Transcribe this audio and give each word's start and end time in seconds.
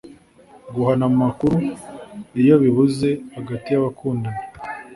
Guhana 0.73 1.05
amakuru 1.11 1.57
iyo 2.41 2.55
bibuze 2.63 3.09
hagati 3.35 3.67
y’abakunda 3.69 4.29